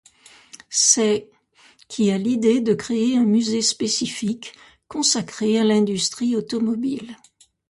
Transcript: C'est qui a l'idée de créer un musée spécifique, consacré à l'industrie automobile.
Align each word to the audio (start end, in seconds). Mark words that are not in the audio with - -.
C'est 0.71 1.29
qui 1.87 2.09
a 2.09 2.17
l'idée 2.17 2.59
de 2.59 2.73
créer 2.73 3.17
un 3.17 3.23
musée 3.23 3.61
spécifique, 3.61 4.53
consacré 4.87 5.59
à 5.59 5.63
l'industrie 5.63 6.35
automobile. 6.35 7.15